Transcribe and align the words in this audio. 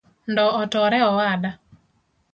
Ndoo 0.31 0.51
otore 0.61 0.97
owada 1.09 1.49